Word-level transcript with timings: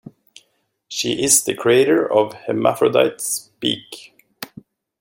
She 0.87 1.21
is 1.23 1.43
the 1.43 1.53
creator 1.53 2.11
of 2.11 2.33
Hermaphrodites 2.47 3.23
Speak! 3.23 4.15